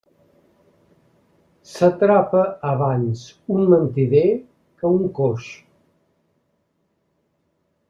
S'atrapa 1.71 2.41
abans 2.71 3.21
un 3.57 3.69
mentider 3.75 4.25
que 4.33 4.93
un 4.97 5.07
coix. 5.21 5.47